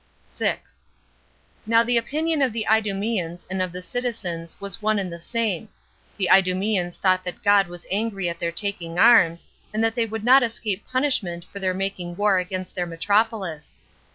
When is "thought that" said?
6.97-7.43